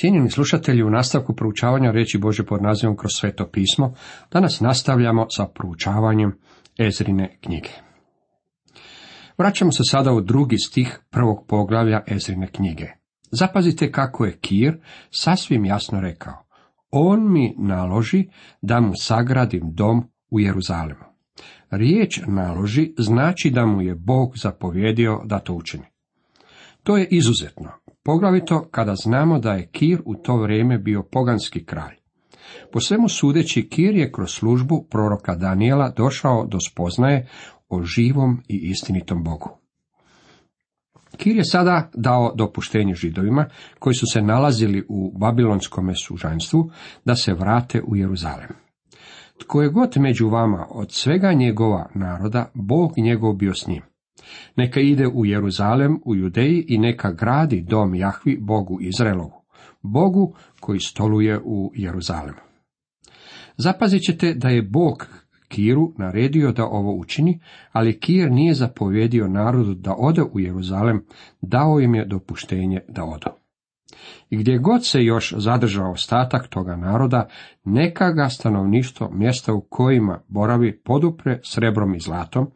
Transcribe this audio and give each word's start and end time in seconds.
Cijenjeni 0.00 0.30
slušatelji, 0.30 0.82
u 0.82 0.90
nastavku 0.90 1.36
proučavanja 1.36 1.90
reći 1.90 2.18
Bože 2.18 2.44
pod 2.44 2.62
nazivom 2.62 2.96
kroz 2.96 3.10
sveto 3.14 3.48
pismo, 3.52 3.94
danas 4.32 4.60
nastavljamo 4.60 5.26
sa 5.30 5.46
proučavanjem 5.46 6.38
Ezrine 6.78 7.38
knjige. 7.40 7.70
Vraćamo 9.38 9.72
se 9.72 9.82
sada 9.90 10.12
u 10.12 10.20
drugi 10.20 10.58
stih 10.58 11.00
prvog 11.10 11.44
poglavlja 11.48 12.02
Ezrine 12.06 12.46
knjige. 12.46 12.86
Zapazite 13.30 13.92
kako 13.92 14.24
je 14.24 14.38
Kir 14.38 14.78
sasvim 15.10 15.64
jasno 15.64 16.00
rekao. 16.00 16.34
On 16.90 17.32
mi 17.32 17.54
naloži 17.58 18.28
da 18.62 18.80
mu 18.80 18.92
sagradim 19.00 19.62
dom 19.74 20.10
u 20.30 20.40
Jeruzalemu. 20.40 21.04
Riječ 21.70 22.20
naloži 22.26 22.94
znači 22.98 23.50
da 23.50 23.66
mu 23.66 23.82
je 23.82 23.94
Bog 23.94 24.32
zapovjedio 24.38 25.20
da 25.24 25.38
to 25.38 25.54
učini. 25.54 25.84
To 26.86 26.96
je 26.96 27.08
izuzetno, 27.10 27.70
poglavito 28.04 28.68
kada 28.70 28.94
znamo 28.94 29.38
da 29.38 29.52
je 29.52 29.66
Kir 29.66 30.02
u 30.04 30.14
to 30.14 30.36
vrijeme 30.36 30.78
bio 30.78 31.02
poganski 31.02 31.64
kralj. 31.64 31.94
Po 32.72 32.80
svemu 32.80 33.08
sudeći, 33.08 33.68
Kir 33.68 33.96
je 33.96 34.12
kroz 34.12 34.30
službu 34.30 34.86
proroka 34.90 35.34
Danijela 35.34 35.92
došao 35.96 36.46
do 36.46 36.58
spoznaje 36.60 37.28
o 37.68 37.82
živom 37.82 38.42
i 38.48 38.56
istinitom 38.70 39.24
Bogu. 39.24 39.58
Kir 41.16 41.36
je 41.36 41.44
sada 41.44 41.90
dao 41.94 42.32
dopuštenje 42.34 42.94
židovima 42.94 43.46
koji 43.78 43.94
su 43.94 44.06
se 44.12 44.22
nalazili 44.22 44.86
u 44.88 45.18
babilonskome 45.18 45.94
sužanstvu 45.94 46.70
da 47.04 47.14
se 47.14 47.34
vrate 47.34 47.82
u 47.82 47.96
Jeruzalem. 47.96 48.48
Tko 49.38 49.62
je 49.62 49.68
god 49.68 49.92
među 49.96 50.28
vama 50.28 50.66
od 50.70 50.92
svega 50.92 51.32
njegova 51.32 51.90
naroda, 51.94 52.50
Bog 52.54 52.92
njegov 52.96 53.32
bio 53.32 53.54
s 53.54 53.66
njim. 53.66 53.82
Neka 54.56 54.80
ide 54.80 55.06
u 55.06 55.26
Jeruzalem 55.26 56.00
u 56.04 56.14
Judeji 56.14 56.64
i 56.68 56.78
neka 56.78 57.12
gradi 57.12 57.62
dom 57.62 57.94
Jahvi 57.94 58.38
Bogu 58.40 58.78
Izraelovu, 58.80 59.42
Bogu 59.82 60.34
koji 60.60 60.80
stoluje 60.80 61.40
u 61.44 61.72
Jeruzalemu. 61.74 62.38
Zapazit 63.56 64.02
ćete 64.02 64.34
da 64.34 64.48
je 64.48 64.62
Bog 64.62 65.06
Kiru 65.48 65.92
naredio 65.98 66.52
da 66.52 66.64
ovo 66.64 66.94
učini, 66.94 67.40
ali 67.72 68.00
Kir 68.00 68.30
nije 68.30 68.54
zapovjedio 68.54 69.28
narodu 69.28 69.74
da 69.74 69.94
ode 69.98 70.22
u 70.22 70.40
Jeruzalem, 70.40 71.04
dao 71.40 71.80
im 71.80 71.94
je 71.94 72.04
dopuštenje 72.04 72.80
da 72.88 73.04
odu. 73.04 73.30
I 74.30 74.36
gdje 74.36 74.58
god 74.58 74.86
se 74.86 75.04
još 75.04 75.34
zadržao 75.36 75.90
ostatak 75.90 76.48
toga 76.48 76.76
naroda, 76.76 77.28
neka 77.64 78.12
ga 78.12 78.28
stanovništvo 78.28 79.10
mjesta 79.12 79.54
u 79.54 79.60
kojima 79.60 80.20
boravi 80.28 80.80
podupre 80.84 81.40
srebrom 81.44 81.94
i 81.94 82.00
zlatom, 82.00 82.50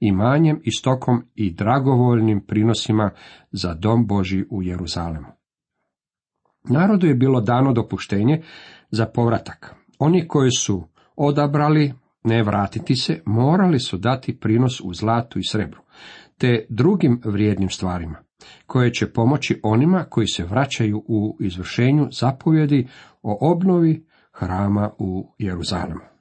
imanjem 0.00 0.60
i 0.64 0.70
stokom 0.70 1.22
i 1.34 1.50
dragovoljnim 1.50 2.40
prinosima 2.46 3.10
za 3.52 3.74
dom 3.74 4.06
Boži 4.06 4.44
u 4.50 4.62
Jeruzalemu. 4.62 5.26
Narodu 6.64 7.06
je 7.06 7.14
bilo 7.14 7.40
dano 7.40 7.72
dopuštenje 7.72 8.42
za 8.90 9.06
povratak. 9.06 9.74
Oni 9.98 10.28
koji 10.28 10.50
su 10.50 10.84
odabrali 11.16 11.92
ne 12.24 12.42
vratiti 12.42 12.96
se, 12.96 13.22
morali 13.26 13.80
su 13.80 13.98
dati 13.98 14.40
prinos 14.40 14.80
u 14.80 14.94
zlatu 14.94 15.38
i 15.38 15.42
srebru, 15.44 15.80
te 16.38 16.66
drugim 16.68 17.20
vrijednim 17.24 17.70
stvarima, 17.70 18.18
koje 18.66 18.92
će 18.92 19.12
pomoći 19.12 19.60
onima 19.62 20.04
koji 20.04 20.26
se 20.26 20.44
vraćaju 20.44 21.04
u 21.08 21.36
izvršenju 21.40 22.08
zapovjedi 22.12 22.88
o 23.22 23.52
obnovi 23.52 24.06
hrama 24.32 24.90
u 24.98 25.34
Jeruzalemu. 25.38 26.15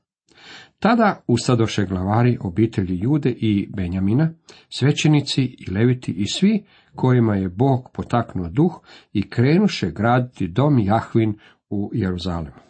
Tada 0.79 1.23
ustadoše 1.27 1.85
glavari 1.85 2.37
obitelji 2.41 2.99
Jude 2.99 3.29
i 3.29 3.69
Benjamina, 3.75 4.29
svećenici 4.69 5.43
i 5.43 5.71
leviti 5.71 6.11
i 6.11 6.27
svi 6.27 6.63
kojima 6.95 7.35
je 7.35 7.49
Bog 7.49 7.89
potaknuo 7.93 8.49
duh 8.49 8.81
i 9.13 9.29
krenuše 9.29 9.91
graditi 9.91 10.47
dom 10.47 10.79
Jahvin 10.79 11.37
u 11.69 11.91
Jeruzalemu. 11.93 12.65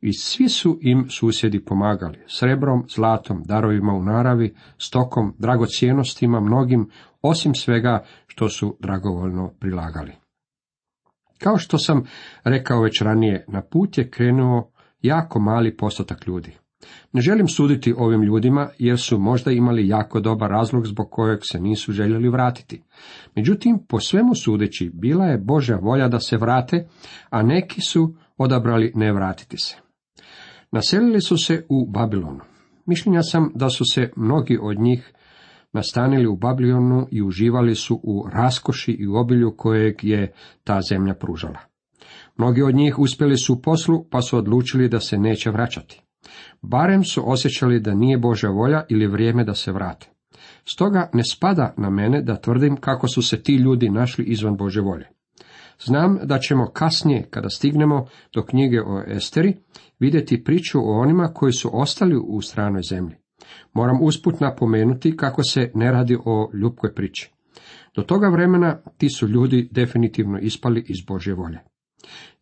I 0.00 0.12
svi 0.12 0.48
su 0.48 0.78
im 0.82 1.06
susjedi 1.10 1.64
pomagali, 1.64 2.18
srebrom, 2.26 2.84
zlatom, 2.94 3.42
darovima 3.44 3.92
u 3.92 4.02
naravi, 4.02 4.54
stokom, 4.78 5.34
dragocijenostima 5.38 6.40
mnogim, 6.40 6.90
osim 7.22 7.54
svega 7.54 8.04
što 8.26 8.48
su 8.48 8.76
dragovoljno 8.80 9.52
prilagali. 9.60 10.12
Kao 11.38 11.58
što 11.58 11.78
sam 11.78 12.02
rekao 12.44 12.82
već 12.82 13.02
ranije, 13.02 13.44
na 13.48 13.62
put 13.62 13.98
je 13.98 14.10
krenuo 14.10 14.70
jako 15.02 15.40
mali 15.40 15.76
postotak 15.76 16.26
ljudi. 16.26 16.61
Ne 17.12 17.20
želim 17.20 17.48
suditi 17.48 17.94
ovim 17.98 18.22
ljudima 18.22 18.68
jer 18.78 18.98
su 18.98 19.18
možda 19.18 19.50
imali 19.50 19.88
jako 19.88 20.20
dobar 20.20 20.50
razlog 20.50 20.86
zbog 20.86 21.10
kojeg 21.10 21.40
se 21.42 21.60
nisu 21.60 21.92
željeli 21.92 22.28
vratiti. 22.28 22.82
Međutim, 23.36 23.78
po 23.88 24.00
svemu 24.00 24.34
sudeći, 24.34 24.90
bila 24.94 25.24
je 25.24 25.38
Božja 25.38 25.76
volja 25.76 26.08
da 26.08 26.20
se 26.20 26.36
vrate, 26.36 26.88
a 27.30 27.42
neki 27.42 27.80
su 27.80 28.14
odabrali 28.38 28.92
ne 28.94 29.12
vratiti 29.12 29.56
se. 29.56 29.76
Naselili 30.72 31.20
su 31.20 31.36
se 31.36 31.66
u 31.68 31.90
Babilonu. 31.90 32.40
Mišljenja 32.86 33.22
sam 33.22 33.52
da 33.54 33.68
su 33.68 33.84
se 33.84 34.10
mnogi 34.16 34.58
od 34.62 34.78
njih 34.78 35.12
nastanili 35.72 36.26
u 36.26 36.36
Babilonu 36.36 37.06
i 37.10 37.22
uživali 37.22 37.74
su 37.74 38.00
u 38.02 38.28
raskoši 38.32 38.92
i 38.92 39.06
obilju 39.06 39.54
kojeg 39.56 40.04
je 40.04 40.32
ta 40.64 40.80
zemlja 40.90 41.14
pružala. 41.14 41.58
Mnogi 42.36 42.62
od 42.62 42.74
njih 42.74 42.98
uspjeli 42.98 43.36
su 43.36 43.54
u 43.54 43.60
poslu, 43.62 44.04
pa 44.10 44.22
su 44.22 44.38
odlučili 44.38 44.88
da 44.88 45.00
se 45.00 45.18
neće 45.18 45.50
vraćati. 45.50 46.02
Barem 46.62 47.04
su 47.04 47.30
osjećali 47.30 47.80
da 47.80 47.94
nije 47.94 48.18
Božja 48.18 48.50
volja 48.50 48.84
ili 48.88 49.06
vrijeme 49.06 49.44
da 49.44 49.54
se 49.54 49.72
vrate. 49.72 50.08
Stoga 50.64 51.10
ne 51.12 51.22
spada 51.24 51.74
na 51.76 51.90
mene 51.90 52.22
da 52.22 52.40
tvrdim 52.40 52.76
kako 52.76 53.08
su 53.08 53.22
se 53.22 53.42
ti 53.42 53.54
ljudi 53.54 53.90
našli 53.90 54.24
izvan 54.24 54.56
Bože 54.56 54.80
volje. 54.80 55.08
Znam 55.84 56.18
da 56.24 56.38
ćemo 56.38 56.70
kasnije, 56.72 57.26
kada 57.30 57.48
stignemo 57.48 58.06
do 58.34 58.42
knjige 58.42 58.80
o 58.80 59.02
Esteri, 59.06 59.56
vidjeti 59.98 60.44
priču 60.44 60.78
o 60.78 61.00
onima 61.00 61.32
koji 61.34 61.52
su 61.52 61.70
ostali 61.72 62.16
u 62.26 62.40
stranoj 62.40 62.82
zemlji. 62.82 63.16
Moram 63.72 63.98
usput 64.02 64.40
napomenuti 64.40 65.16
kako 65.16 65.42
se 65.42 65.70
ne 65.74 65.92
radi 65.92 66.18
o 66.24 66.50
ljubkoj 66.54 66.94
priči. 66.94 67.32
Do 67.96 68.02
toga 68.02 68.28
vremena 68.28 68.78
ti 68.98 69.08
su 69.08 69.28
ljudi 69.28 69.68
definitivno 69.70 70.38
ispali 70.38 70.84
iz 70.88 70.96
Božje 71.08 71.34
volje. 71.34 71.58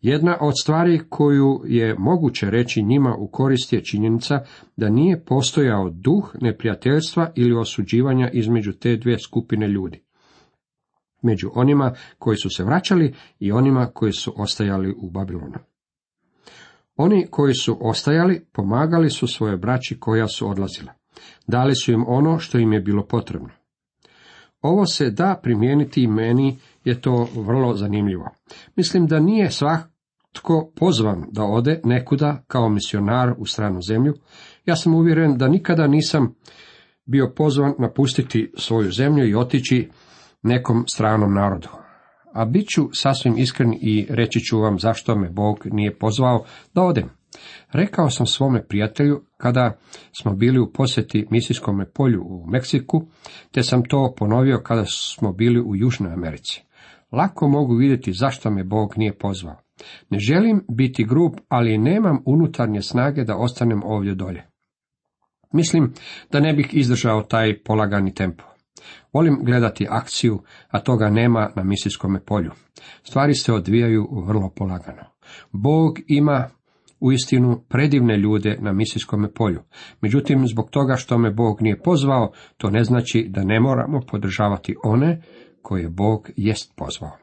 Jedna 0.01 0.37
od 0.41 0.53
stvari 0.63 1.01
koju 1.09 1.63
je 1.67 1.95
moguće 1.99 2.51
reći 2.51 2.83
njima 2.83 3.15
u 3.19 3.29
korist 3.29 3.73
je 3.73 3.85
činjenica 3.85 4.41
da 4.77 4.89
nije 4.89 5.25
postojao 5.25 5.91
duh 5.91 6.35
neprijateljstva 6.41 7.33
ili 7.35 7.59
osuđivanja 7.59 8.31
između 8.33 8.73
te 8.73 8.97
dvije 8.97 9.19
skupine 9.19 9.69
ljudi. 9.69 10.03
Među 11.23 11.51
onima 11.55 11.95
koji 12.19 12.37
su 12.37 12.51
se 12.51 12.65
vraćali 12.65 13.15
i 13.39 13.53
onima 13.53 13.87
koji 13.87 14.13
su 14.13 14.35
ostajali 14.37 14.95
u 14.99 15.11
Babilonu. 15.11 15.59
Oni 16.97 17.27
koji 17.31 17.55
su 17.55 17.79
ostajali 17.81 18.47
pomagali 18.53 19.11
su 19.11 19.27
svoje 19.27 19.57
braći 19.57 20.01
koja 20.01 20.29
su 20.29 20.49
odlazila. 20.51 20.93
Dali 21.47 21.75
su 21.75 21.93
im 21.93 22.05
ono 22.09 22.39
što 22.39 22.59
im 22.59 22.73
je 22.73 22.81
bilo 22.81 23.07
potrebno. 23.07 23.49
Ovo 24.63 24.87
se 24.87 25.11
da 25.11 25.41
primijeniti 25.43 26.03
i 26.03 26.07
meni 26.07 26.59
je 26.85 27.01
to 27.01 27.29
vrlo 27.35 27.75
zanimljivo. 27.75 28.31
Mislim 28.77 29.07
da 29.07 29.21
nije 29.21 29.51
svatko 29.51 30.73
pozvan 30.77 31.25
da 31.33 31.45
ode 31.45 31.81
nekuda 31.85 32.45
kao 32.47 32.69
misionar 32.69 33.35
u 33.39 33.47
stranu 33.47 33.81
zemlju. 33.89 34.15
Ja 34.67 34.77
sam 34.77 34.95
uvjeren 34.95 35.39
da 35.39 35.49
nikada 35.49 35.87
nisam 35.87 36.35
bio 37.05 37.33
pozvan 37.37 37.75
napustiti 37.79 38.53
svoju 38.57 38.93
zemlju 38.93 39.29
i 39.29 39.35
otići 39.35 39.89
nekom 40.43 40.85
stranom 40.87 41.35
narodu. 41.35 41.69
A 42.33 42.45
bit 42.45 42.69
ću 42.69 42.89
sasvim 42.93 43.39
iskren 43.39 43.75
i 43.81 44.07
reći 44.11 44.41
ću 44.41 44.61
vam 44.61 44.79
zašto 44.79 45.17
me 45.17 45.31
Bog 45.31 45.59
nije 45.65 45.99
pozvao 45.99 46.45
da 46.75 46.83
odem. 46.83 47.11
Rekao 47.73 48.11
sam 48.11 48.27
svome 48.27 48.67
prijatelju 48.67 49.23
kada 49.37 49.79
smo 50.21 50.35
bili 50.35 50.61
u 50.61 50.73
posjeti 50.73 51.27
misijskom 51.31 51.85
polju 51.95 52.23
u 52.23 52.47
Meksiku, 52.47 53.07
te 53.51 53.63
sam 53.63 53.85
to 53.85 54.15
ponovio 54.17 54.61
kada 54.65 54.85
smo 54.85 55.33
bili 55.33 55.61
u 55.61 55.77
Južnoj 55.77 56.13
Americi. 56.13 56.63
Lako 57.13 57.49
mogu 57.49 57.75
vidjeti 57.75 58.13
zašto 58.13 58.51
me 58.51 58.65
Bog 58.65 58.95
nije 58.97 59.19
pozvao. 59.19 59.57
Ne 60.11 60.19
želim 60.19 60.65
biti 60.69 61.05
grub, 61.05 61.33
ali 61.49 61.79
nemam 61.79 62.23
unutarnje 62.27 62.83
snage 62.83 63.25
da 63.25 63.37
ostanem 63.37 63.83
ovdje 63.85 64.15
dolje. 64.15 64.47
Mislim 65.53 65.93
da 66.33 66.41
ne 66.41 66.53
bih 66.53 66.69
izdržao 66.73 67.23
taj 67.23 67.63
polagani 67.63 68.15
tempo. 68.15 68.45
Volim 69.13 69.39
gledati 69.43 69.87
akciju, 69.91 70.43
a 70.69 70.81
toga 70.81 71.11
nema 71.11 71.51
na 71.57 71.65
misijskom 71.65 72.19
polju. 72.27 72.51
Stvari 73.03 73.35
se 73.35 73.53
odvijaju 73.53 74.09
vrlo 74.27 74.51
polagano. 74.57 75.03
Bog 75.53 75.99
ima 76.07 76.49
uistinu 77.01 77.63
predivne 77.69 78.17
ljude 78.17 78.57
na 78.61 78.73
misijskom 78.73 79.29
polju. 79.35 79.61
Međutim, 80.01 80.47
zbog 80.47 80.71
toga 80.71 80.97
što 80.97 81.19
me 81.19 81.31
Bog 81.31 81.63
nije 81.63 81.83
pozvao, 81.83 82.33
to 82.57 82.71
ne 82.71 82.85
znači 82.85 83.27
da 83.29 83.45
ne 83.45 83.61
moramo 83.61 84.01
podržavati 84.11 84.77
one 84.85 85.23
koje 85.63 85.89
Bog 85.89 86.31
jest 86.37 86.73
pozvao. 86.77 87.17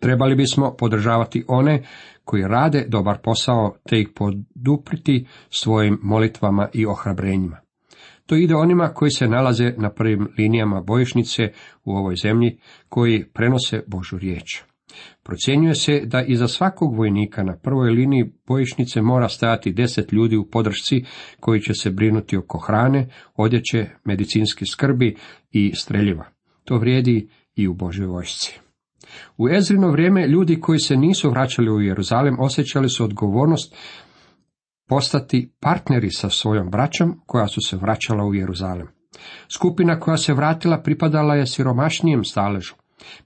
Trebali 0.00 0.34
bismo 0.34 0.74
podržavati 0.78 1.44
one 1.48 1.82
koji 2.24 2.48
rade 2.48 2.84
dobar 2.88 3.18
posao, 3.22 3.76
te 3.88 4.00
ih 4.00 4.08
podupriti 4.14 5.26
svojim 5.50 5.98
molitvama 6.02 6.68
i 6.72 6.86
ohrabrenjima. 6.86 7.60
To 8.26 8.36
ide 8.36 8.54
onima 8.54 8.88
koji 8.88 9.10
se 9.10 9.28
nalaze 9.28 9.74
na 9.76 9.90
prvim 9.90 10.28
linijama 10.38 10.80
bojišnice 10.80 11.42
u 11.84 11.92
ovoj 11.92 12.16
zemlji, 12.16 12.58
koji 12.88 13.24
prenose 13.32 13.82
Božu 13.86 14.18
riječ. 14.18 14.62
Procjenjuje 15.22 15.74
se 15.74 16.00
da 16.04 16.22
iza 16.22 16.48
svakog 16.48 16.96
vojnika 16.96 17.42
na 17.42 17.56
prvoj 17.56 17.90
liniji 17.90 18.32
bojišnice 18.46 19.02
mora 19.02 19.28
stajati 19.28 19.72
deset 19.72 20.12
ljudi 20.12 20.36
u 20.36 20.50
podršci 20.50 21.04
koji 21.40 21.60
će 21.60 21.74
se 21.74 21.90
brinuti 21.90 22.36
oko 22.36 22.58
hrane, 22.58 23.08
odjeće, 23.36 23.86
medicinske 24.04 24.66
skrbi 24.66 25.16
i 25.50 25.72
streljiva. 25.74 26.31
To 26.64 26.78
vrijedi 26.78 27.28
i 27.56 27.68
u 27.68 27.74
Božoj 27.74 28.06
vojsci. 28.06 28.60
U 29.38 29.48
Ezrino 29.48 29.90
vrijeme 29.90 30.28
ljudi 30.28 30.60
koji 30.60 30.78
se 30.78 30.96
nisu 30.96 31.30
vraćali 31.30 31.70
u 31.70 31.80
Jeruzalem 31.80 32.40
osjećali 32.40 32.88
su 32.88 33.04
odgovornost 33.04 33.76
postati 34.88 35.52
partneri 35.60 36.10
sa 36.10 36.30
svojom 36.30 36.70
braćom 36.70 37.20
koja 37.26 37.46
su 37.46 37.60
se 37.60 37.76
vraćala 37.76 38.24
u 38.24 38.34
Jeruzalem. 38.34 38.88
Skupina 39.56 40.00
koja 40.00 40.16
se 40.16 40.34
vratila 40.34 40.82
pripadala 40.82 41.34
je 41.34 41.46
siromašnijem 41.46 42.24
staležu. 42.24 42.74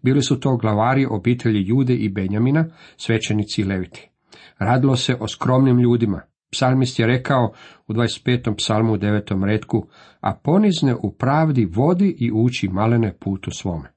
Bili 0.02 0.22
su 0.22 0.40
to 0.40 0.56
glavari 0.56 1.06
obitelji 1.10 1.66
Jude 1.66 1.94
i 1.94 2.08
Benjamina, 2.08 2.64
svećenici 2.96 3.60
i 3.60 3.64
leviti. 3.64 4.10
Radilo 4.58 4.96
se 4.96 5.16
o 5.20 5.28
skromnim 5.28 5.78
ljudima. 5.78 6.22
Psalmist 6.52 6.98
je 6.98 7.06
rekao 7.06 7.52
u 7.86 7.92
25. 7.92 8.56
psalmu 8.56 8.92
u 8.92 8.96
9. 8.96 9.44
redku, 9.44 9.86
a 10.20 10.34
ponizne 10.34 10.94
u 10.94 11.12
pravdi 11.12 11.64
vodi 11.64 12.16
i 12.18 12.30
uči 12.34 12.68
malene 12.68 13.16
putu 13.20 13.50
svome. 13.50 13.92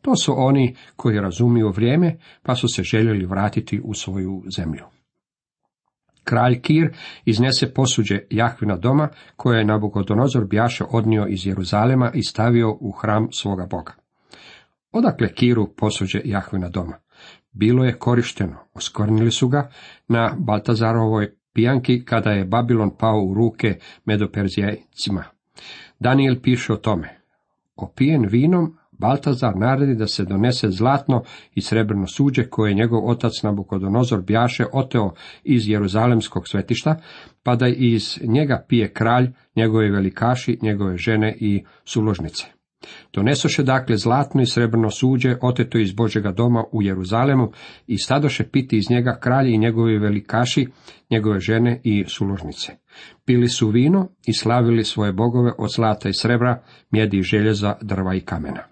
To 0.00 0.16
su 0.16 0.34
oni 0.36 0.76
koji 0.96 1.20
razumiju 1.20 1.70
vrijeme, 1.70 2.18
pa 2.42 2.54
su 2.54 2.68
se 2.68 2.82
željeli 2.82 3.26
vratiti 3.26 3.80
u 3.84 3.94
svoju 3.94 4.42
zemlju. 4.56 4.84
Kralj 6.24 6.60
Kir 6.60 6.96
iznese 7.24 7.74
posuđe 7.74 8.18
Jahvina 8.30 8.76
doma, 8.76 9.08
koje 9.36 9.58
je 9.58 9.64
Nabukodonozor 9.64 10.44
bjaše 10.44 10.84
odnio 10.90 11.26
iz 11.26 11.46
Jeruzalema 11.46 12.10
i 12.14 12.22
stavio 12.22 12.76
u 12.80 12.90
hram 12.90 13.28
svoga 13.32 13.66
boga. 13.70 13.92
Odakle 14.92 15.34
Kiru 15.34 15.74
posuđe 15.76 16.20
Jahvina 16.24 16.68
doma? 16.68 16.96
Bilo 17.52 17.84
je 17.84 17.98
korišteno, 17.98 18.56
oskornili 18.74 19.30
su 19.30 19.48
ga 19.48 19.70
na 20.08 20.36
Baltazarovoj 20.38 21.39
pijanki 21.52 22.04
kada 22.04 22.30
je 22.30 22.44
Babilon 22.44 22.90
pao 22.98 23.22
u 23.24 23.34
ruke 23.34 23.78
medoperzijecima. 24.04 25.24
Daniel 25.98 26.36
piše 26.42 26.72
o 26.72 26.76
tome. 26.76 27.20
Opijen 27.76 28.26
vinom, 28.26 28.76
Baltazar 29.00 29.56
naredi 29.56 29.94
da 29.94 30.06
se 30.06 30.24
donese 30.24 30.70
zlatno 30.70 31.22
i 31.54 31.60
srebrno 31.60 32.06
suđe 32.06 32.48
koje 32.48 32.70
je 32.70 32.74
njegov 32.74 33.08
otac 33.08 33.42
Nabukodonozor 33.42 34.22
bjaše 34.22 34.64
oteo 34.72 35.12
iz 35.44 35.68
Jeruzalemskog 35.68 36.48
svetišta, 36.48 36.96
pa 37.42 37.56
da 37.56 37.68
iz 37.68 38.18
njega 38.22 38.64
pije 38.68 38.92
kralj, 38.92 39.30
njegove 39.56 39.90
velikaši, 39.90 40.58
njegove 40.62 40.96
žene 40.96 41.36
i 41.40 41.64
suložnice. 41.84 42.59
Donesoše 43.12 43.62
dakle 43.62 43.96
zlatno 43.96 44.42
i 44.42 44.46
srebrno 44.46 44.90
suđe, 44.90 45.36
oteto 45.42 45.78
iz 45.78 45.92
Božega 45.92 46.32
doma 46.32 46.64
u 46.72 46.82
Jeruzalemu, 46.82 47.52
i 47.86 47.98
stadoše 47.98 48.44
piti 48.44 48.76
iz 48.76 48.90
njega 48.90 49.18
kralj 49.20 49.50
i 49.50 49.58
njegovi 49.58 49.98
velikaši, 49.98 50.66
njegove 51.10 51.40
žene 51.40 51.80
i 51.84 52.04
suložnice. 52.08 52.72
Pili 53.24 53.48
su 53.48 53.68
vino 53.68 54.08
i 54.26 54.32
slavili 54.32 54.84
svoje 54.84 55.12
bogove 55.12 55.52
od 55.58 55.68
zlata 55.76 56.08
i 56.08 56.14
srebra, 56.14 56.62
mjedi 56.90 57.18
i 57.18 57.22
željeza, 57.22 57.76
drva 57.82 58.14
i 58.14 58.20
kamena. 58.20 58.62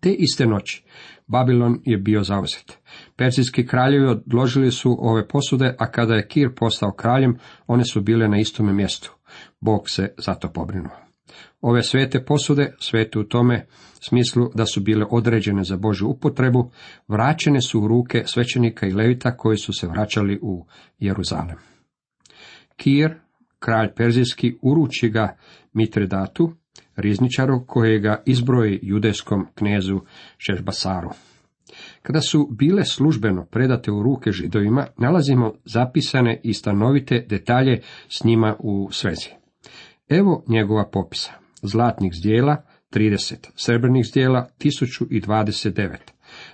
Te 0.00 0.10
iste 0.10 0.46
noći 0.46 0.84
Babilon 1.26 1.80
je 1.84 1.96
bio 1.98 2.22
zauzet. 2.22 2.78
Persijski 3.16 3.66
kraljevi 3.66 4.06
odložili 4.06 4.70
su 4.70 4.96
ove 5.00 5.28
posude, 5.28 5.76
a 5.78 5.90
kada 5.90 6.14
je 6.14 6.26
Kir 6.28 6.54
postao 6.56 6.92
kraljem, 6.92 7.38
one 7.66 7.84
su 7.84 8.00
bile 8.00 8.28
na 8.28 8.38
istome 8.38 8.72
mjestu. 8.72 9.12
Bog 9.60 9.90
se 9.90 10.14
zato 10.18 10.48
pobrinuo. 10.48 11.11
Ove 11.60 11.82
svete 11.82 12.24
posude, 12.24 12.74
svete 12.78 13.18
u 13.18 13.24
tome 13.24 13.66
smislu 14.00 14.50
da 14.54 14.66
su 14.66 14.80
bile 14.80 15.06
određene 15.10 15.64
za 15.64 15.76
Božju 15.76 16.08
upotrebu, 16.08 16.70
vraćene 17.08 17.60
su 17.60 17.80
u 17.80 17.88
ruke 17.88 18.22
svećenika 18.26 18.86
i 18.86 18.92
levita 18.92 19.36
koji 19.36 19.56
su 19.56 19.72
se 19.72 19.86
vraćali 19.86 20.38
u 20.42 20.66
Jeruzalem. 20.98 21.56
Kir, 22.76 23.14
kralj 23.58 23.88
Perzijski, 23.96 24.56
uruči 24.62 25.08
ga 25.08 25.36
Mitredatu, 25.72 26.52
rizničaru 26.96 27.66
kojega 27.66 28.22
izbroji 28.26 28.78
judejskom 28.82 29.46
knezu 29.54 30.00
Šešbasaru. 30.38 31.10
Kada 32.02 32.20
su 32.20 32.48
bile 32.50 32.84
službeno 32.84 33.46
predate 33.50 33.92
u 33.92 34.02
ruke 34.02 34.30
židovima, 34.30 34.86
nalazimo 34.98 35.54
zapisane 35.64 36.40
i 36.44 36.54
stanovite 36.54 37.26
detalje 37.28 37.80
s 38.08 38.24
njima 38.24 38.56
u 38.58 38.88
svezi. 38.92 39.41
Evo 40.18 40.44
njegova 40.48 40.84
popisa. 40.92 41.32
Zlatnih 41.62 42.12
zdjela 42.14 42.56
30, 42.92 43.34
srebrnih 43.56 44.06
zdjela 44.06 44.48
1029, 44.58 45.96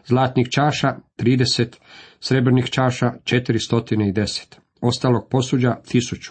zlatnih 0.06 0.48
čaša 0.50 0.96
30, 1.18 1.76
srebrnih 2.20 2.70
čaša 2.70 3.12
410, 3.24 4.56
ostalog 4.80 5.28
posuđa 5.30 5.76
1000. 5.84 6.30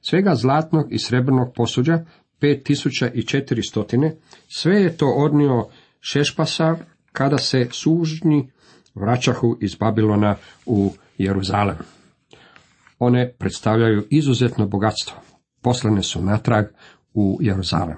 Svega 0.00 0.34
zlatnog 0.34 0.92
i 0.92 0.98
srebrnog 0.98 1.54
posuđa 1.54 2.04
5400, 2.40 4.12
sve 4.48 4.82
je 4.82 4.96
to 4.96 5.06
odnio 5.06 5.66
Šešpasa 6.00 6.76
kada 7.12 7.38
se 7.38 7.68
sužnji 7.70 8.50
vraćahu 8.94 9.56
iz 9.60 9.74
Babilona 9.74 10.36
u 10.66 10.92
Jeruzalem. 11.18 11.76
One 12.98 13.32
predstavljaju 13.38 14.06
izuzetno 14.10 14.66
bogatstvo. 14.66 15.25
Poslane 15.66 16.02
su 16.02 16.22
natrag 16.22 16.64
u 17.14 17.38
Jeruzalem. 17.40 17.96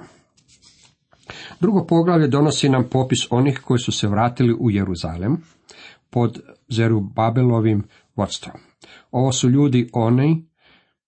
Drugo 1.60 1.86
poglavlje 1.86 2.28
donosi 2.28 2.68
nam 2.68 2.84
popis 2.90 3.18
onih 3.30 3.60
koji 3.64 3.78
su 3.78 3.92
se 3.92 4.08
vratili 4.08 4.56
u 4.60 4.70
Jeruzalem 4.70 5.36
pod 6.10 6.40
Zerubabelovim 6.68 7.84
vodstvom. 8.16 8.56
Ovo 9.10 9.32
su 9.32 9.50
ljudi 9.50 9.90
oni 9.92 10.48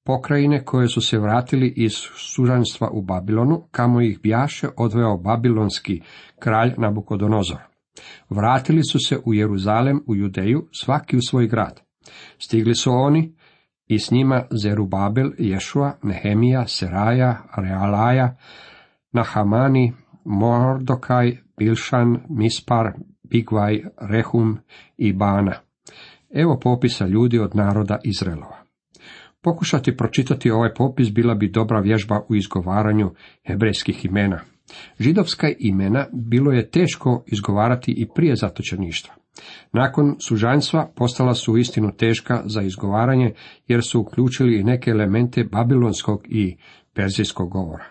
pokrajine 0.05 0.65
koje 0.65 0.89
su 0.89 1.01
se 1.01 1.19
vratili 1.19 1.73
iz 1.77 1.93
sužanstva 2.17 2.91
u 2.93 3.03
Babilonu, 3.03 3.63
kamo 3.71 4.01
ih 4.01 4.21
bjaše 4.23 4.69
odveo 4.77 5.17
babilonski 5.17 6.01
kralj 6.39 6.75
Nabukodonozor. 6.79 7.61
Vratili 8.31 8.85
su 8.85 8.99
se 8.99 9.19
u 9.25 9.35
Jeruzalem, 9.35 10.05
u 10.07 10.17
Judeju, 10.17 10.69
svaki 10.73 11.17
u 11.17 11.23
svoj 11.23 11.47
grad. 11.47 11.81
Stigli 12.39 12.75
su 12.75 12.91
oni 12.93 13.35
i 13.91 13.99
s 13.99 14.11
njima 14.11 14.43
Zerubabel, 14.51 15.31
Ješua, 15.39 15.93
Nehemija, 16.03 16.67
Seraja, 16.67 17.39
Realaja, 17.57 18.37
Nahamani, 19.13 19.93
Mordokaj, 20.25 21.37
Bilšan, 21.59 22.19
Mispar, 22.29 22.93
Bigvaj, 23.23 23.83
Rehum 24.11 24.59
i 24.97 25.13
Bana. 25.13 25.53
Evo 26.35 26.59
popisa 26.63 27.07
ljudi 27.07 27.39
od 27.39 27.57
naroda 27.57 27.99
Izraelova. 28.05 28.57
Pokušati 29.43 29.97
pročitati 29.97 30.51
ovaj 30.51 30.75
popis 30.75 31.13
bila 31.13 31.35
bi 31.35 31.51
dobra 31.51 31.81
vježba 31.81 32.21
u 32.29 32.37
izgovaranju 32.37 33.11
hebrejskih 33.47 34.05
imena. 34.05 34.41
Židovska 34.99 35.49
imena 35.59 36.07
bilo 36.13 36.53
je 36.53 36.71
teško 36.71 37.25
izgovarati 37.27 37.93
i 37.97 38.07
prije 38.15 38.37
zatočeništva. 38.37 39.15
Nakon 39.73 40.17
sužanjstva 40.19 40.93
postala 40.97 41.35
su 41.35 41.57
istinu 41.57 41.93
teška 41.97 42.43
za 42.45 42.63
izgovaranje 42.63 43.33
jer 43.69 43.83
su 43.83 44.01
uključili 44.01 44.61
i 44.61 44.65
neke 44.65 44.91
elemente 44.91 45.45
babilonskog 45.45 46.21
i 46.29 46.57
perzijskog 46.95 47.51
govora. 47.51 47.85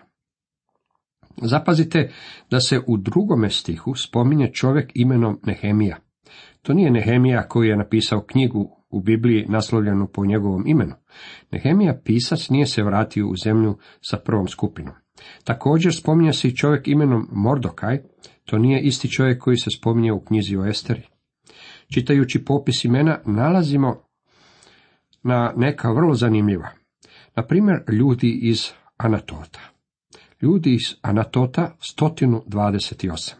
Zapazite 1.42 2.10
da 2.50 2.60
se 2.60 2.80
u 2.86 2.96
drugome 2.96 3.50
stihu 3.50 3.94
spominje 3.94 4.50
čovjek 4.52 4.90
imenom 4.94 5.40
Nehemija. 5.46 5.96
To 6.62 6.72
nije 6.72 6.90
Nehemija 6.90 7.48
koji 7.48 7.68
je 7.68 7.76
napisao 7.76 8.24
knjigu 8.26 8.79
u 8.90 9.00
Bibliji 9.00 9.46
naslovljenu 9.48 10.06
po 10.06 10.24
njegovom 10.26 10.66
imenu. 10.66 10.94
Nehemija 11.50 12.00
pisac 12.04 12.48
nije 12.48 12.66
se 12.66 12.82
vratio 12.82 13.28
u 13.28 13.36
zemlju 13.44 13.76
sa 14.00 14.16
prvom 14.16 14.48
skupinom. 14.48 14.94
Također 15.44 15.94
spominje 15.94 16.32
se 16.32 16.48
i 16.48 16.56
čovjek 16.56 16.88
imenom 16.88 17.28
Mordokaj, 17.32 17.98
to 18.44 18.58
nije 18.58 18.80
isti 18.80 19.10
čovjek 19.10 19.42
koji 19.42 19.56
se 19.56 19.70
spominje 19.78 20.12
u 20.12 20.20
knjizi 20.20 20.56
o 20.56 20.64
Esteri. 20.64 21.02
Čitajući 21.94 22.44
popis 22.44 22.84
imena 22.84 23.18
nalazimo 23.26 24.02
na 25.22 25.52
neka 25.56 25.92
vrlo 25.92 26.14
zanimljiva. 26.14 26.68
Na 27.36 27.46
primjer, 27.46 27.82
ljudi 27.92 28.38
iz 28.42 28.70
Anatota. 28.96 29.60
Ljudi 30.42 30.74
iz 30.74 30.94
Anatota 31.02 31.76
128. 32.00 33.39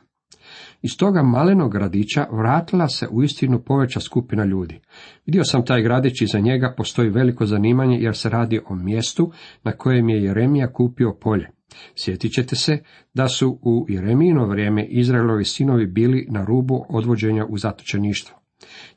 Iz 0.83 0.97
toga 0.99 1.23
malenog 1.23 1.73
gradića 1.73 2.27
vratila 2.33 2.89
se 2.89 3.09
u 3.11 3.23
istinu 3.23 3.63
poveća 3.63 4.01
skupina 4.01 4.45
ljudi. 4.45 4.81
Vidio 5.27 5.45
sam 5.45 5.65
taj 5.65 5.83
gradić 5.83 6.23
i 6.23 6.27
za 6.27 6.39
njega 6.39 6.75
postoji 6.77 7.11
veliko 7.11 7.47
zanimanje 7.47 7.99
jer 8.01 8.17
se 8.17 8.29
radi 8.29 8.61
o 8.69 8.75
mjestu 8.75 9.33
na 9.65 9.73
kojem 9.73 10.09
je 10.09 10.25
Jeremija 10.25 10.73
kupio 10.73 11.17
polje. 11.21 11.51
Sjetit 11.95 12.33
ćete 12.33 12.57
se 12.57 12.79
da 13.15 13.29
su 13.29 13.59
u 13.63 13.87
Jeremijino 13.89 14.47
vrijeme 14.47 14.85
Izraelovi 14.85 15.45
sinovi 15.45 15.87
bili 15.87 16.27
na 16.31 16.45
rubu 16.45 16.85
odvođenja 16.89 17.47
u 17.49 17.59
zatočeništvo. 17.59 18.41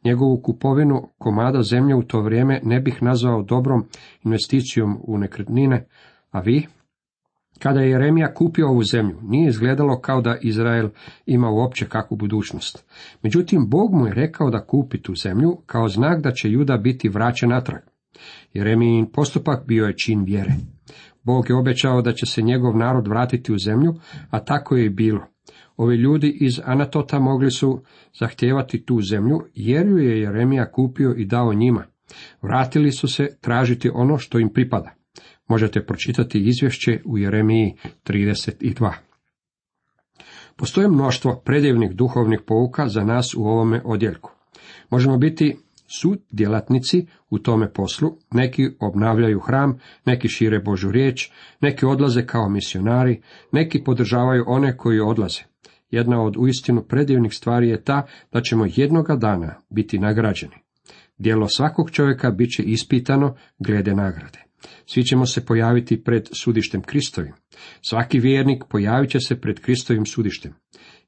Njegovu 0.03 0.41
kupovinu 0.41 1.09
komada 1.17 1.61
zemlje 1.61 1.95
u 1.95 2.03
to 2.03 2.21
vrijeme 2.21 2.59
ne 2.63 2.79
bih 2.79 3.03
nazvao 3.03 3.43
dobrom 3.43 3.85
investicijom 4.23 4.97
u 5.03 5.17
nekretnine, 5.17 5.87
a 6.31 6.39
vi? 6.39 6.67
Kada 7.59 7.79
je 7.81 7.89
Jeremija 7.89 8.33
kupio 8.33 8.69
ovu 8.69 8.83
zemlju, 8.83 9.17
nije 9.21 9.49
izgledalo 9.49 9.99
kao 9.99 10.21
da 10.21 10.37
Izrael 10.41 10.89
ima 11.25 11.49
uopće 11.49 11.85
kakvu 11.85 12.17
budućnost. 12.17 12.85
Međutim, 13.23 13.69
Bog 13.69 13.93
mu 13.93 14.07
je 14.07 14.13
rekao 14.13 14.49
da 14.49 14.65
kupi 14.65 15.01
tu 15.01 15.15
zemlju 15.15 15.57
kao 15.65 15.87
znak 15.87 16.21
da 16.21 16.31
će 16.31 16.49
Juda 16.49 16.77
biti 16.77 17.09
vraćen 17.09 17.49
natrag. 17.49 17.81
Jeremijin 18.53 19.11
postupak 19.11 19.67
bio 19.67 19.85
je 19.85 19.97
čin 19.97 20.23
vjere. 20.23 20.53
Bog 21.23 21.49
je 21.49 21.55
obećao 21.55 22.01
da 22.01 22.13
će 22.13 22.25
se 22.25 22.41
njegov 22.41 22.77
narod 22.77 23.07
vratiti 23.07 23.53
u 23.53 23.57
zemlju, 23.57 23.95
a 24.29 24.39
tako 24.39 24.75
je 24.75 24.85
i 24.85 24.89
bilo. 24.89 25.27
Ovi 25.77 25.95
ljudi 25.95 26.37
iz 26.41 26.61
Anatota 26.65 27.19
mogli 27.19 27.51
su 27.51 27.83
zahtijevati 28.19 28.85
tu 28.85 29.01
zemlju, 29.01 29.41
jer 29.53 29.87
ju 29.87 29.97
je 29.97 30.21
Jeremija 30.21 30.71
kupio 30.71 31.13
i 31.17 31.25
dao 31.25 31.53
njima. 31.53 31.83
Vratili 32.41 32.91
su 32.91 33.07
se 33.07 33.37
tražiti 33.41 33.91
ono 33.93 34.17
što 34.17 34.39
im 34.39 34.53
pripada. 34.53 34.93
Možete 35.47 35.85
pročitati 35.85 36.39
izvješće 36.39 37.01
u 37.05 37.17
Jeremiji 37.17 37.75
32. 38.05 38.91
Postoje 40.55 40.87
mnoštvo 40.87 41.41
predivnih 41.45 41.91
duhovnih 41.91 42.39
pouka 42.47 42.87
za 42.87 43.03
nas 43.03 43.33
u 43.33 43.43
ovome 43.43 43.81
odjeljku. 43.85 44.31
Možemo 44.89 45.17
biti 45.17 45.55
djelatnici 46.31 47.05
u 47.29 47.39
tome 47.39 47.73
poslu, 47.73 48.17
neki 48.31 48.69
obnavljaju 48.79 49.39
hram, 49.39 49.79
neki 50.05 50.27
šire 50.27 50.59
Božu 50.59 50.91
riječ, 50.91 51.31
neki 51.61 51.85
odlaze 51.85 52.25
kao 52.25 52.49
misionari, 52.49 53.21
neki 53.51 53.83
podržavaju 53.83 54.43
one 54.47 54.77
koji 54.77 54.99
odlaze. 54.99 55.41
Jedna 55.89 56.21
od 56.21 56.37
uistinu 56.37 56.83
predivnih 56.83 57.33
stvari 57.33 57.69
je 57.69 57.83
ta 57.83 58.05
da 58.31 58.41
ćemo 58.41 58.65
jednoga 58.75 59.15
dana 59.15 59.55
biti 59.69 59.99
nagrađeni. 59.99 60.55
Djelo 61.17 61.47
svakog 61.47 61.91
čovjeka 61.91 62.31
bit 62.31 62.49
će 62.55 62.63
ispitano 62.63 63.35
glede 63.59 63.95
nagrade. 63.95 64.43
Svi 64.85 65.03
ćemo 65.03 65.25
se 65.25 65.45
pojaviti 65.45 66.03
pred 66.03 66.29
sudištem 66.31 66.81
Kristovim. 66.81 67.33
Svaki 67.81 68.19
vjernik 68.19 68.63
pojavit 68.69 69.09
će 69.09 69.19
se 69.19 69.41
pred 69.41 69.59
Kristovim 69.59 70.05
sudištem. 70.05 70.53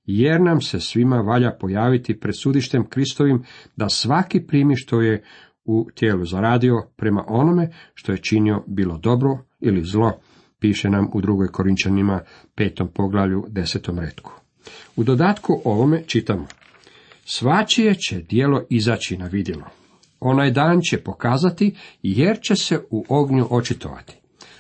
Jer 0.06 0.42
nam 0.42 0.62
se 0.62 0.80
svima 0.80 1.18
valja 1.18 1.52
pojaviti 1.60 2.20
pred 2.20 2.36
sudištem 2.42 2.90
Kristovim, 2.90 3.44
da 3.76 3.90
svaki 3.90 4.40
primi 4.48 4.76
što 4.76 5.02
je 5.02 5.24
u 5.66 5.88
tijelu 5.96 6.26
zaradio 6.26 6.76
prema 6.96 7.24
onome 7.28 7.70
što 7.94 8.12
je 8.12 8.18
činio 8.18 8.64
bilo 8.68 8.98
dobro 8.98 9.38
ili 9.60 9.84
zlo, 9.84 10.20
piše 10.60 10.90
nam 10.90 11.10
u 11.14 11.22
drugoj 11.22 11.48
Korinčanima 11.48 12.22
petom 12.56 12.88
poglavlju 12.94 13.46
desetom 13.50 14.00
redku. 14.00 14.32
U 14.96 15.04
dodatku 15.04 15.62
ovome 15.66 16.04
čitamo 16.08 16.48
Svačije 17.26 17.96
će 17.96 18.22
dijelo 18.22 18.64
izaći 18.70 19.18
na 19.18 19.28
vidjelo. 19.28 19.85
Onaj 20.28 20.52
dan 20.52 20.82
će 20.82 21.04
pokazati, 21.04 21.76
jer 22.02 22.40
će 22.42 22.56
se 22.56 22.80
u 22.90 23.06
ognju 23.10 23.48
očitovati. 23.50 24.18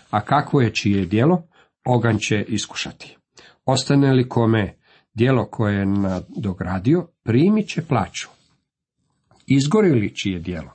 A 0.10 0.22
kakvo 0.22 0.62
je 0.62 0.74
čije 0.74 1.06
djelo, 1.06 1.48
oganj 1.86 2.18
će 2.18 2.46
iskušati. 2.48 3.18
Ostane 3.66 4.14
li 4.14 4.30
kome 4.30 4.78
djelo 5.14 5.48
koje 5.52 5.76
je 5.76 5.86
nadogradio, 5.86 7.08
primit 7.24 7.68
će 7.70 7.82
plaću. 7.82 8.28
Izgori 9.48 9.92
li 9.92 10.16
čije 10.16 10.40
djelo, 10.40 10.72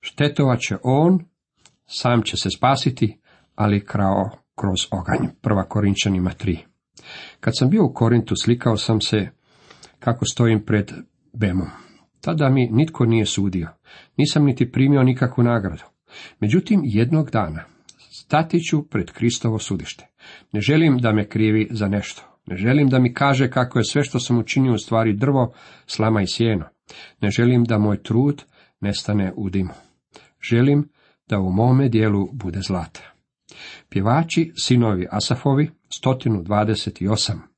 štetovat 0.00 0.60
će 0.60 0.76
on, 0.82 1.24
sam 1.86 2.22
će 2.22 2.36
se 2.36 2.48
spasiti, 2.56 3.20
ali 3.54 3.84
krao 3.84 4.30
kroz 4.54 4.80
oganj. 4.90 5.28
Prva 5.40 5.68
Korinčanima 5.68 6.30
3. 6.30 6.58
Kad 7.40 7.52
sam 7.58 7.70
bio 7.70 7.84
u 7.84 7.92
Korintu, 7.94 8.34
slikao 8.36 8.76
sam 8.76 9.00
se 9.00 9.28
kako 9.98 10.24
stojim 10.24 10.64
pred 10.64 10.92
Bemom. 11.32 11.85
Tada 12.26 12.48
mi 12.48 12.68
nitko 12.72 13.04
nije 13.04 13.26
sudio, 13.26 13.68
nisam 14.16 14.44
niti 14.44 14.72
primio 14.72 15.02
nikakvu 15.02 15.44
nagradu. 15.44 15.82
Međutim, 16.40 16.80
jednog 16.84 17.30
dana 17.30 17.64
stati 18.10 18.60
ću 18.60 18.88
pred 18.88 19.12
Kristovo 19.12 19.58
sudište. 19.58 20.06
Ne 20.52 20.60
želim 20.60 20.98
da 20.98 21.12
me 21.12 21.28
krivi 21.28 21.68
za 21.70 21.88
nešto. 21.88 22.22
Ne 22.46 22.56
želim 22.56 22.88
da 22.88 22.98
mi 22.98 23.14
kaže 23.14 23.50
kako 23.50 23.78
je 23.78 23.84
sve 23.84 24.04
što 24.04 24.20
sam 24.20 24.38
učinio 24.38 24.72
u 24.72 24.78
stvari 24.78 25.12
drvo, 25.12 25.52
slama 25.86 26.22
i 26.22 26.26
sjeno. 26.26 26.64
Ne 27.20 27.30
želim 27.30 27.64
da 27.64 27.78
moj 27.78 28.02
trud 28.02 28.42
nestane 28.80 29.32
u 29.36 29.50
dimu. 29.50 29.74
Želim 30.50 30.88
da 31.28 31.38
u 31.38 31.52
mome 31.52 31.88
dijelu 31.88 32.28
bude 32.32 32.60
zlata. 32.60 33.12
Pjevači, 33.88 34.52
sinovi 34.56 35.06
Asafovi, 35.10 35.70
128. 36.04 37.55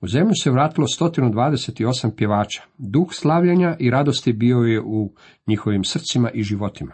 U 0.00 0.08
zemlju 0.08 0.32
se 0.42 0.50
vratilo 0.50 0.86
128 1.00 2.16
pjevača. 2.16 2.62
Duh 2.78 3.08
slavljenja 3.10 3.76
i 3.78 3.90
radosti 3.90 4.32
bio 4.32 4.58
je 4.58 4.80
u 4.80 5.14
njihovim 5.46 5.84
srcima 5.84 6.30
i 6.30 6.42
životima. 6.42 6.92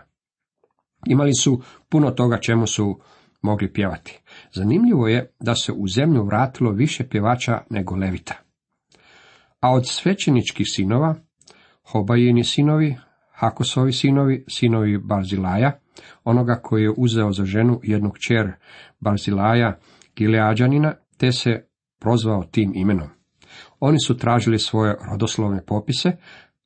Imali 1.06 1.35
su 1.35 1.62
puno 1.88 2.11
toga 2.11 2.38
čemu 2.38 2.66
su 2.66 3.00
mogli 3.42 3.73
pjevati. 3.73 4.21
Zanimljivo 4.52 5.09
je 5.09 5.30
da 5.40 5.54
se 5.54 5.73
u 5.73 5.88
zemlju 5.88 6.25
vratilo 6.25 6.71
više 6.71 7.09
pjevača 7.09 7.61
nego 7.71 7.97
levita. 7.97 8.35
A 9.61 9.71
od 9.73 9.88
svećeničkih 9.88 10.66
sinova, 10.71 11.14
Hobajini 11.82 12.44
sinovi, 12.44 12.97
Hakosovi 13.32 13.92
sinovi, 13.92 14.44
sinovi 14.49 14.99
Barzilaja, 14.99 15.78
onoga 16.25 16.61
koji 16.62 16.82
je 16.82 16.94
uzeo 16.97 17.32
za 17.32 17.44
ženu 17.44 17.80
jednu 17.82 18.11
kćer 18.11 18.52
Barzilaja, 19.00 19.78
Gileađanina, 20.16 20.94
te 21.16 21.32
se 21.32 21.66
prozvao 22.02 22.44
tim 22.50 22.73
imenom. 22.75 23.09
Oni 23.80 23.99
su 24.06 24.16
tražili 24.16 24.59
svoje 24.59 24.97
rodoslovne 25.11 25.64
popise, 25.66 26.12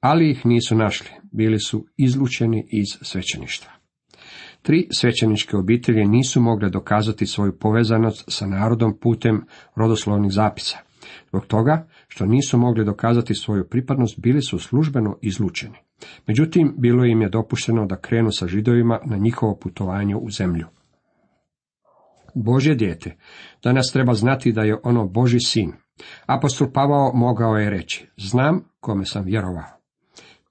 ali 0.01 0.31
ih 0.31 0.47
nisu 0.47 0.77
našli, 0.77 1.09
bili 1.33 1.59
su 1.59 1.87
izlučeni 1.97 2.69
iz 2.73 2.87
svećeništva. 3.03 3.73
Tri 4.63 4.89
svećeničke 4.93 5.57
obitelji 5.57 6.07
nisu 6.07 6.41
mogle 6.41 6.71
dokazati 6.71 7.27
svoju 7.27 7.59
povezanost 7.59 8.25
sa 8.29 8.47
narodom 8.47 8.99
putem 9.01 9.45
rodoslovnih 9.77 10.33
zapisa. 10.33 10.79
Zbog 11.29 11.47
toga 11.47 11.89
što 12.09 12.27
nisu 12.27 12.59
mogli 12.59 12.85
dokazati 12.85 13.35
svoju 13.35 13.69
pripadnost, 13.69 14.21
bili 14.21 14.43
su 14.43 14.59
službeno 14.59 15.19
izlučeni. 15.23 15.77
Međutim, 16.27 16.75
bilo 16.79 17.05
im 17.05 17.23
je 17.23 17.29
dopušteno 17.29 17.87
da 17.87 18.01
krenu 18.01 18.31
sa 18.33 18.47
židovima 18.47 19.01
na 19.05 19.17
njihovo 19.17 19.57
putovanje 19.63 20.17
u 20.17 20.31
zemlju. 20.31 20.67
Božje 22.37 22.75
dijete, 22.75 23.17
danas 23.63 23.93
treba 23.93 24.15
znati 24.15 24.53
da 24.53 24.63
je 24.63 24.77
ono 24.83 25.07
Boži 25.07 25.41
sin. 25.41 25.73
Apostol 26.27 26.73
Pavao 26.73 27.13
mogao 27.15 27.57
je 27.57 27.71
reći, 27.71 28.09
znam 28.17 28.65
kome 28.81 29.05
sam 29.05 29.25
vjerovao. 29.25 29.77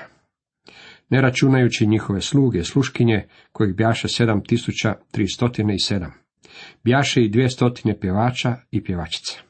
Ne 1.08 1.20
računajući 1.20 1.86
njihove 1.86 2.20
sluge, 2.20 2.64
sluškinje, 2.64 3.28
kojih 3.52 3.74
bjaše 3.74 4.08
7.307. 4.08 6.06
Bjaše 6.84 7.22
i 7.22 7.30
200 7.30 8.00
pjevača 8.00 8.56
i 8.70 8.84
pjevačica. 8.84 9.40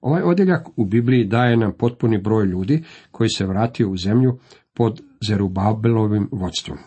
Ovaj 0.00 0.22
odjeljak 0.22 0.68
u 0.76 0.84
Bibliji 0.84 1.24
daje 1.24 1.56
nam 1.56 1.72
potpuni 1.78 2.18
broj 2.18 2.46
ljudi 2.46 2.84
koji 3.10 3.28
se 3.28 3.46
vratio 3.46 3.90
u 3.90 3.96
zemlju 3.96 4.38
pod 4.74 5.00
Zerubabelovim 5.26 6.28
vodstvom. 6.32 6.78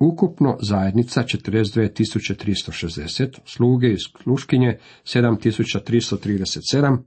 Ukupno 0.00 0.58
zajednica 0.62 1.22
42.360, 1.22 3.38
sluge 3.44 3.92
i 3.92 3.96
sluškinje 4.22 4.78
7.337, 5.04 6.98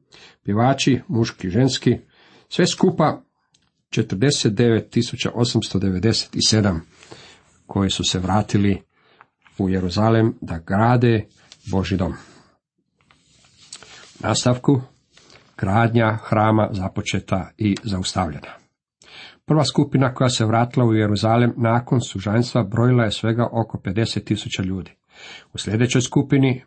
pjevači, 0.44 1.02
muški 1.08 1.50
ženski, 1.50 1.98
sve 2.50 2.68
skupa 2.68 3.22
49.897 3.92 6.80
koji 7.66 7.90
su 7.90 8.04
se 8.04 8.20
vratili 8.20 8.82
u 9.58 9.70
Jeruzalem 9.70 10.38
da 10.42 10.60
grade 10.68 11.26
Boži 11.72 11.98
dom. 11.98 12.14
nastavku 14.20 14.82
gradnja 15.58 16.18
hrama 16.24 16.70
započeta 16.72 17.52
i 17.58 17.76
zaustavljena. 17.84 18.61
Prva 19.52 19.64
skupina 19.64 20.14
koja 20.14 20.30
se 20.30 20.46
vratila 20.46 20.86
u 20.86 20.94
Jeruzalem 20.94 21.54
nakon 21.58 22.02
sužanjstva 22.02 22.64
brojila 22.64 23.04
je 23.04 23.12
svega 23.12 23.48
oko 23.52 23.78
50 23.78 24.24
tisuća 24.24 24.64
ljudi. 24.64 24.92
U 25.54 25.58
sljedećoj 25.58 26.02
skupini, 26.02 26.64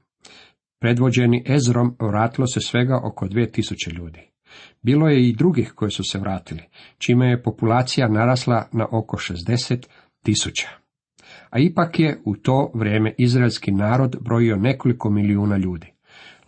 predvođeni 0.81 1.45
Ezrom, 1.47 1.97
vratilo 2.01 2.47
se 2.47 2.61
svega 2.61 3.01
oko 3.05 3.27
2000 3.27 3.93
ljudi. 3.93 4.21
Bilo 4.83 5.09
je 5.09 5.29
i 5.29 5.37
drugih 5.37 5.73
koji 5.75 5.91
su 5.91 6.05
se 6.05 6.19
vratili, 6.19 6.63
čime 6.99 7.31
je 7.31 7.43
populacija 7.43 8.09
narasla 8.09 8.69
na 8.73 8.87
oko 8.93 9.17
60 9.17 9.87
tisuća. 10.23 10.69
A 11.51 11.59
ipak 11.59 12.01
je 12.01 12.21
u 12.25 12.37
to 12.37 12.71
vrijeme 12.75 13.15
izraelski 13.19 13.73
narod 13.73 14.17
brojio 14.21 14.57
nekoliko 14.57 15.11
milijuna 15.11 15.57
ljudi. 15.57 15.94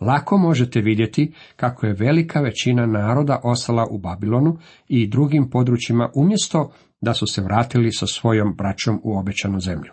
Lako 0.01 0.37
možete 0.37 0.81
vidjeti 0.81 1.33
kako 1.55 1.85
je 1.87 1.93
velika 1.93 2.41
većina 2.41 2.85
naroda 2.85 3.39
ostala 3.43 3.87
u 3.91 3.97
Babilonu 3.97 4.57
i 4.87 5.07
drugim 5.07 5.49
područjima 5.49 6.09
umjesto 6.15 6.71
da 7.01 7.13
su 7.13 7.27
se 7.27 7.41
vratili 7.41 7.91
sa 7.91 8.07
svojom 8.07 8.55
braćom 8.57 9.01
u 9.03 9.17
obećanu 9.17 9.59
zemlju. 9.59 9.91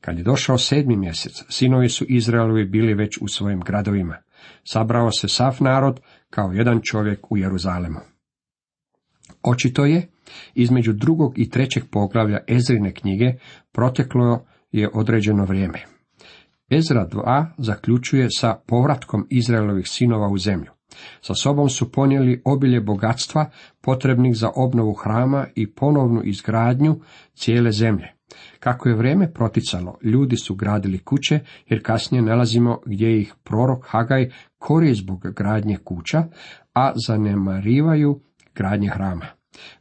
Kad 0.00 0.18
je 0.18 0.24
došao 0.24 0.58
sedmi 0.58 0.96
mjesec, 0.96 1.44
sinovi 1.48 1.88
su 1.88 2.04
Izraelovi 2.08 2.64
bili 2.64 2.94
već 2.94 3.18
u 3.20 3.28
svojim 3.28 3.60
gradovima. 3.60 4.16
Sabrao 4.64 5.10
se 5.10 5.28
sav 5.28 5.56
narod 5.60 6.00
kao 6.30 6.52
jedan 6.52 6.80
čovjek 6.82 7.32
u 7.32 7.36
Jeruzalemu. 7.36 7.98
Očito 9.42 9.84
je, 9.84 10.08
između 10.54 10.92
drugog 10.92 11.38
i 11.38 11.50
trećeg 11.50 11.84
poglavlja 11.90 12.38
Ezrine 12.48 12.94
knjige 12.94 13.32
proteklo 13.72 14.44
je 14.72 14.88
određeno 14.94 15.44
vrijeme. 15.44 15.93
Ezra 16.70 17.08
2 17.12 17.46
zaključuje 17.58 18.28
sa 18.30 18.56
povratkom 18.66 19.26
Izraelovih 19.30 19.88
sinova 19.88 20.28
u 20.28 20.38
zemlju. 20.38 20.70
Sa 21.20 21.34
sobom 21.34 21.68
su 21.68 21.92
ponijeli 21.92 22.42
obilje 22.44 22.80
bogatstva 22.80 23.50
potrebnih 23.80 24.36
za 24.36 24.50
obnovu 24.56 24.92
hrama 24.92 25.46
i 25.54 25.74
ponovnu 25.74 26.22
izgradnju 26.24 27.00
cijele 27.34 27.72
zemlje. 27.72 28.06
Kako 28.60 28.88
je 28.88 28.94
vrijeme 28.94 29.32
proticalo, 29.32 29.98
ljudi 30.02 30.36
su 30.36 30.54
gradili 30.54 30.98
kuće, 30.98 31.40
jer 31.68 31.82
kasnije 31.82 32.22
nalazimo 32.22 32.78
gdje 32.86 33.20
ih 33.20 33.34
prorok 33.42 33.86
Hagaj 33.88 34.30
kori 34.58 34.94
zbog 34.94 35.20
gradnje 35.36 35.76
kuća, 35.84 36.24
a 36.74 36.92
zanemarivaju 37.06 38.20
gradnje 38.54 38.88
hrama. 38.88 39.26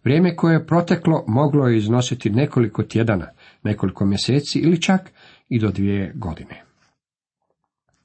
Vrijeme 0.03 0.35
koje 0.35 0.53
je 0.53 0.67
proteklo 0.67 1.25
moglo 1.27 1.67
je 1.67 1.77
iznositi 1.77 2.29
nekoliko 2.29 2.83
tjedana, 2.83 3.27
nekoliko 3.63 4.05
mjeseci 4.05 4.59
ili 4.59 4.81
čak 4.81 5.11
i 5.49 5.59
do 5.59 5.71
dvije 5.71 6.11
godine. 6.15 6.72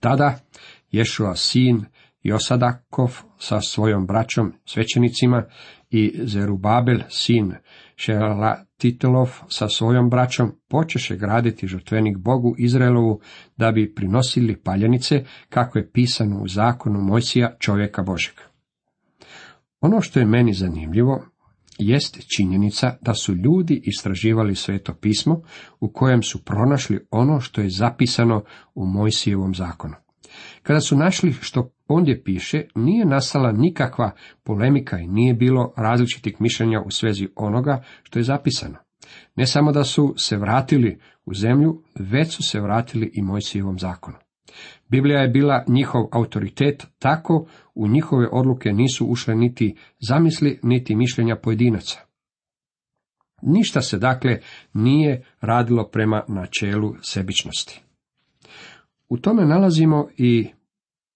Tada 0.00 0.38
Ješua 0.90 1.34
sin 1.36 1.84
Josadakov 2.22 3.20
sa 3.38 3.60
svojom 3.60 4.06
braćom 4.06 4.52
svećenicima 4.64 5.44
i 5.90 6.20
Zerubabel 6.24 6.98
sin 7.08 7.54
Šelatitelov 7.96 9.30
sa 9.48 9.68
svojom 9.68 10.10
braćom 10.10 10.52
počeše 10.68 11.16
graditi 11.16 11.66
žrtvenik 11.66 12.18
Bogu 12.18 12.54
Izraelovu 12.58 13.20
da 13.56 13.72
bi 13.72 13.94
prinosili 13.94 14.56
paljenice 14.56 15.24
kako 15.48 15.78
je 15.78 15.90
pisano 15.90 16.42
u 16.42 16.48
zakonu 16.48 17.00
Mojsija 17.00 17.56
čovjeka 17.58 18.02
Božeg. 18.02 18.34
Ono 19.80 20.00
što 20.00 20.20
je 20.20 20.26
meni 20.26 20.52
zanimljivo 20.52 21.24
jest 21.78 22.36
činjenica 22.36 22.96
da 23.00 23.14
su 23.14 23.34
ljudi 23.34 23.82
istraživali 23.84 24.54
sveto 24.54 24.94
pismo 24.94 25.42
u 25.80 25.92
kojem 25.92 26.22
su 26.22 26.44
pronašli 26.44 27.06
ono 27.10 27.40
što 27.40 27.60
je 27.60 27.70
zapisano 27.70 28.44
u 28.74 28.86
Mojsijevom 28.86 29.54
zakonu. 29.54 29.94
Kada 30.62 30.80
su 30.80 30.96
našli 30.96 31.32
što 31.32 31.70
ondje 31.88 32.22
piše, 32.22 32.64
nije 32.74 33.04
nastala 33.04 33.52
nikakva 33.52 34.10
polemika 34.42 34.98
i 34.98 35.06
nije 35.06 35.34
bilo 35.34 35.72
različitih 35.76 36.40
mišljenja 36.40 36.80
u 36.86 36.90
svezi 36.90 37.28
onoga 37.36 37.82
što 38.02 38.18
je 38.18 38.22
zapisano. 38.22 38.78
Ne 39.36 39.46
samo 39.46 39.72
da 39.72 39.84
su 39.84 40.14
se 40.16 40.36
vratili 40.36 41.00
u 41.24 41.34
zemlju, 41.34 41.82
već 41.98 42.36
su 42.36 42.42
se 42.42 42.60
vratili 42.60 43.10
i 43.14 43.22
Mojsijevom 43.22 43.78
zakonu. 43.78 44.16
Biblija 44.88 45.20
je 45.20 45.28
bila 45.28 45.64
njihov 45.68 46.08
autoritet, 46.12 46.86
tako 46.98 47.46
u 47.74 47.88
njihove 47.88 48.28
odluke 48.32 48.72
nisu 48.72 49.06
ušle 49.06 49.34
niti 49.34 49.76
zamisli, 50.08 50.60
niti 50.62 50.96
mišljenja 50.96 51.36
pojedinaca. 51.36 52.00
Ništa 53.42 53.80
se 53.80 53.98
dakle 53.98 54.38
nije 54.72 55.24
radilo 55.40 55.88
prema 55.88 56.24
načelu 56.28 56.94
sebičnosti. 57.02 57.80
U 59.08 59.18
tome 59.18 59.44
nalazimo 59.44 60.08
i 60.16 60.48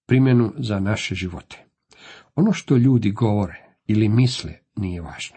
primjenu 0.06 0.52
za 0.58 0.80
naše 0.80 1.14
živote. 1.14 1.64
Ono 2.34 2.52
što 2.52 2.76
ljudi 2.76 3.10
govore 3.10 3.76
ili 3.86 4.08
misle 4.08 4.52
nije 4.76 5.00
važno. 5.00 5.36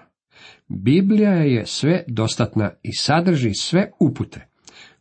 Biblija 0.68 1.32
je 1.32 1.66
sve 1.66 2.04
dostatna 2.08 2.72
i 2.84 2.96
sadrži 2.96 3.54
sve 3.54 3.92
upute 4.00 4.48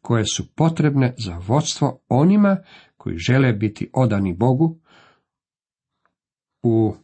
koje 0.00 0.24
su 0.24 0.54
potrebne 0.54 1.14
za 1.18 1.38
vodstvo 1.46 2.00
onima 2.08 2.56
koji 3.04 3.18
žele 3.18 3.52
biti 3.52 3.90
odani 3.92 4.32
Bogu 4.32 4.78
u 6.62 6.94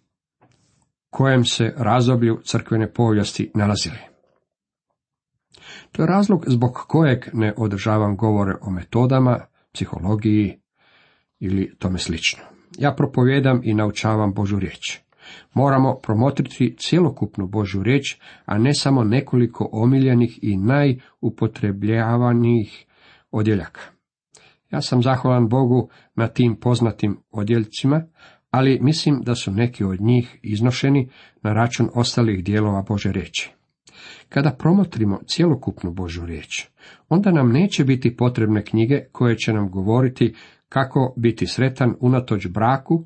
kojem 1.11 1.45
se 1.45 1.75
razdoblju 1.77 2.41
crkvene 2.45 2.93
povijesti 2.93 3.51
nalazili. 3.55 3.99
To 5.93 6.03
je 6.03 6.07
razlog 6.07 6.45
zbog 6.49 6.73
kojeg 6.89 7.25
ne 7.33 7.55
održavam 7.57 8.17
govore 8.17 8.55
o 8.61 8.71
metodama, 8.71 9.41
psihologiji 9.73 10.61
ili 11.41 11.77
tome 11.79 11.99
slično. 11.99 12.43
Ja 12.79 12.95
propovjedam 12.95 13.61
i 13.65 13.75
naučavam 13.75 14.35
Božu 14.35 14.59
riječ. 14.59 14.99
Moramo 15.55 15.99
promotriti 16.03 16.77
cjelokupnu 16.79 17.47
Božju 17.47 17.83
riječ, 17.83 18.17
a 18.45 18.59
ne 18.59 18.75
samo 18.75 19.05
nekoliko 19.05 19.69
omiljenih 19.73 20.39
i 20.43 20.57
najupotrebljavanijih 20.57 22.87
odjeljaka. 23.31 24.00
Ja 24.71 24.81
sam 24.81 25.03
zahvalan 25.03 25.49
Bogu 25.49 25.89
na 26.15 26.29
tim 26.29 26.57
poznatim 26.61 27.19
odjeljcima, 27.31 28.07
ali 28.51 28.79
mislim 28.83 29.21
da 29.23 29.35
su 29.35 29.53
neki 29.53 29.85
od 29.85 30.01
njih 30.01 30.39
iznošeni 30.43 31.11
na 31.43 31.53
račun 31.53 31.89
ostalih 31.95 32.45
dijelova 32.45 32.83
Bože 32.83 33.13
riječi. 33.13 33.53
Kada 34.29 34.51
promotrimo 34.51 35.21
cjelokupnu 35.27 35.93
Božu 35.93 36.27
riječ, 36.27 36.67
onda 37.09 37.31
nam 37.33 37.53
neće 37.53 37.85
biti 37.85 38.17
potrebne 38.17 38.65
knjige 38.65 39.01
koje 39.13 39.37
će 39.37 39.53
nam 39.53 39.71
govoriti 39.71 40.35
kako 40.69 41.15
biti 41.17 41.47
sretan 41.47 41.95
unatoč 42.01 42.49
braku 42.49 43.05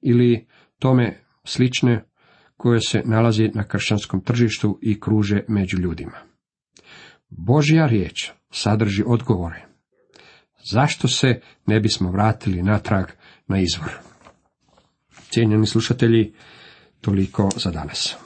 ili 0.00 0.46
tome 0.78 1.18
slične 1.44 2.04
koje 2.56 2.80
se 2.80 3.02
nalazi 3.04 3.50
na 3.54 3.64
kršćanskom 3.64 4.20
tržištu 4.20 4.78
i 4.82 5.00
kruže 5.00 5.44
među 5.48 5.78
ljudima. 5.78 6.16
Božja 7.28 7.86
riječ 7.86 8.30
sadrži 8.50 9.04
odgovore. 9.06 9.71
Zašto 10.64 11.08
se 11.08 11.40
ne 11.66 11.80
bismo 11.80 12.10
vratili 12.10 12.62
natrag 12.62 13.06
na 13.48 13.60
izvor? 13.60 13.90
Cijenjeni 15.30 15.66
slušatelji, 15.66 16.32
toliko 17.00 17.48
za 17.56 17.70
danas. 17.70 18.16